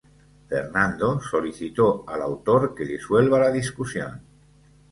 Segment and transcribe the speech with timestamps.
[0.49, 4.19] Fernando solicitó al autor que disuelva la discusión.